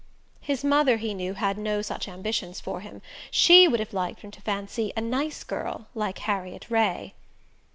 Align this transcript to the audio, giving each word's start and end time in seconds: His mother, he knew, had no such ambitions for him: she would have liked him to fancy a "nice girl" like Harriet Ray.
His 0.39 0.63
mother, 0.63 0.97
he 0.97 1.13
knew, 1.13 1.35
had 1.35 1.59
no 1.59 1.83
such 1.83 2.07
ambitions 2.07 2.59
for 2.59 2.79
him: 2.79 3.03
she 3.29 3.67
would 3.67 3.79
have 3.79 3.93
liked 3.93 4.21
him 4.21 4.31
to 4.31 4.41
fancy 4.41 4.91
a 4.97 4.99
"nice 5.01 5.43
girl" 5.43 5.85
like 5.93 6.17
Harriet 6.17 6.71
Ray. 6.71 7.13